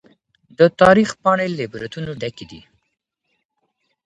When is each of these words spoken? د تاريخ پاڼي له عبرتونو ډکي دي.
د 0.59 0.61
تاريخ 0.81 1.09
پاڼي 1.23 1.47
له 1.55 1.63
عبرتونو 1.67 2.11
ډکي 2.21 2.45
دي. 2.51 2.61